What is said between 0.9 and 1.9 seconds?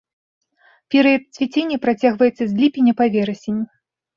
Перыяд цвіцення